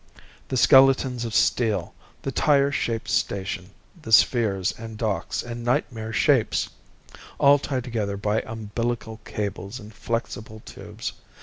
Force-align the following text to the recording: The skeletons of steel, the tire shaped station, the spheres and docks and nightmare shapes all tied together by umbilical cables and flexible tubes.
The 0.47 0.57
skeletons 0.57 1.25
of 1.25 1.35
steel, 1.35 1.93
the 2.23 2.31
tire 2.31 2.71
shaped 2.71 3.07
station, 3.07 3.69
the 4.01 4.11
spheres 4.11 4.73
and 4.75 4.97
docks 4.97 5.43
and 5.43 5.63
nightmare 5.63 6.11
shapes 6.11 6.69
all 7.37 7.59
tied 7.59 7.83
together 7.83 8.17
by 8.17 8.41
umbilical 8.41 9.17
cables 9.25 9.79
and 9.79 9.93
flexible 9.93 10.63
tubes. 10.65 11.13